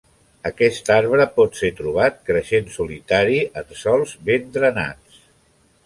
Aquest 0.49 0.87
arbre 0.95 1.27
pot 1.35 1.59
ser 1.59 1.69
trobat 1.81 2.17
creixent 2.31 2.73
solitari 2.79 3.39
en 3.63 3.71
sòls 3.85 4.19
ben 4.31 4.53
drenats. 4.59 5.27